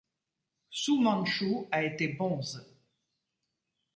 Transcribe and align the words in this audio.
Su 0.71 0.99
Manshu 0.99 1.67
a 1.69 1.83
été 1.83 2.07
bonze. 2.07 2.65